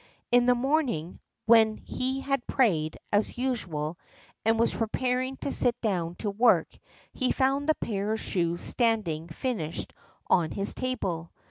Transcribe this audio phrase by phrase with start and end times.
[0.31, 3.99] In the morning when he had prayed, as usual,
[4.43, 6.75] and was preparing to sit down to work,
[7.13, 9.93] he found the pair of shoes standing finished
[10.25, 11.31] on his table.